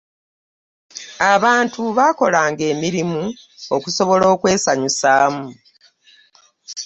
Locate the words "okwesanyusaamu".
4.33-5.47